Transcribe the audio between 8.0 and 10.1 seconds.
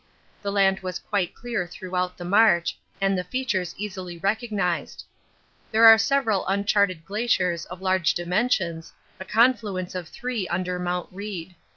dimensions, a confluence of